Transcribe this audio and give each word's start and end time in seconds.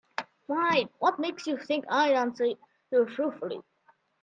Fine, 0.47 0.89
what 0.97 1.19
makes 1.19 1.45
you 1.45 1.57
think 1.59 1.85
I'd 1.87 2.13
answer 2.15 2.45
you 2.45 2.57
truthfully? 3.13 3.61